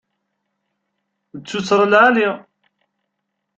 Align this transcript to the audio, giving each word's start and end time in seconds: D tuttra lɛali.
D 1.39 1.41
tuttra 1.49 1.85
lɛali. 1.91 2.29